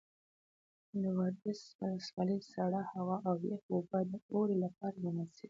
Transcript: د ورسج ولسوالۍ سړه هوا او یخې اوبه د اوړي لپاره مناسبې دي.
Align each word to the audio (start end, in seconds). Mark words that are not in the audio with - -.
د 1.01 1.03
ورسج 1.17 1.59
ولسوالۍ 1.83 2.37
سړه 2.53 2.81
هوا 2.93 3.17
او 3.29 3.35
یخې 3.51 3.69
اوبه 3.75 3.99
د 4.11 4.13
اوړي 4.31 4.55
لپاره 4.65 4.95
مناسبې 5.03 5.29
دي. 5.29 5.39